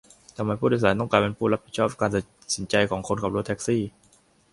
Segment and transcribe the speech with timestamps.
[0.35, 2.23] ทำไมผู้โดยสารต้องกลายเป็นผู้รับผิดชอบการตัด
[2.55, 3.81] สินใจของคนขับรถแท็กซี่?